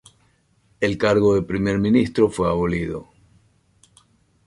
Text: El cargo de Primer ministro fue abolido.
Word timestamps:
El 0.79 0.97
cargo 0.97 1.35
de 1.35 1.43
Primer 1.43 1.77
ministro 1.77 2.27
fue 2.27 2.49
abolido. 2.49 3.09